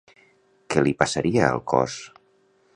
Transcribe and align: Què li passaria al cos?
Què 0.73 0.83
li 0.87 0.95
passaria 1.03 1.45
al 1.51 1.63
cos? 1.75 1.99